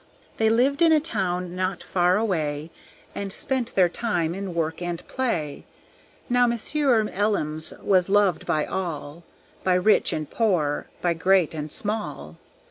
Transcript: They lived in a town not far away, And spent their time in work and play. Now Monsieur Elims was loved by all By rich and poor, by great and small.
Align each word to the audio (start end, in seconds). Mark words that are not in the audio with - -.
They 0.37 0.49
lived 0.49 0.81
in 0.81 0.91
a 0.91 0.99
town 0.99 1.55
not 1.55 1.83
far 1.83 2.17
away, 2.17 2.71
And 3.13 3.31
spent 3.31 3.75
their 3.75 3.87
time 3.87 4.33
in 4.33 4.55
work 4.55 4.81
and 4.81 5.07
play. 5.07 5.63
Now 6.27 6.47
Monsieur 6.47 7.03
Elims 7.03 7.71
was 7.83 8.09
loved 8.09 8.47
by 8.47 8.65
all 8.65 9.23
By 9.63 9.75
rich 9.75 10.11
and 10.11 10.27
poor, 10.27 10.87
by 11.03 11.13
great 11.13 11.53
and 11.53 11.71
small. 11.71 12.37